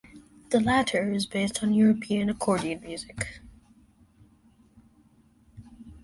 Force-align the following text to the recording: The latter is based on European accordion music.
The 0.49 0.59
latter 0.59 1.11
is 1.13 1.27
based 1.27 1.61
on 1.61 1.75
European 1.75 2.27
accordion 2.31 2.79
music. 2.81 3.41